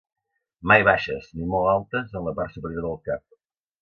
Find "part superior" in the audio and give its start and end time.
2.41-2.87